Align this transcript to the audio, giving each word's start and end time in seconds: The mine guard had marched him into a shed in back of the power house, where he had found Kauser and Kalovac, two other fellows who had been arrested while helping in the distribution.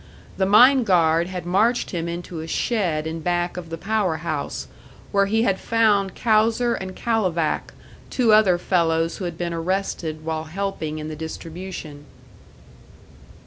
The 0.37 0.47
mine 0.47 0.83
guard 0.83 1.27
had 1.27 1.45
marched 1.45 1.91
him 1.91 2.07
into 2.09 2.39
a 2.39 2.47
shed 2.47 3.05
in 3.05 3.19
back 3.19 3.55
of 3.55 3.69
the 3.69 3.77
power 3.77 4.17
house, 4.25 4.67
where 5.11 5.27
he 5.27 5.43
had 5.43 5.59
found 5.59 6.15
Kauser 6.15 6.73
and 6.73 6.95
Kalovac, 6.95 7.71
two 8.09 8.33
other 8.33 8.57
fellows 8.57 9.17
who 9.17 9.25
had 9.25 9.37
been 9.37 9.53
arrested 9.53 10.25
while 10.25 10.45
helping 10.45 10.97
in 10.97 11.07
the 11.07 11.15
distribution. 11.15 12.05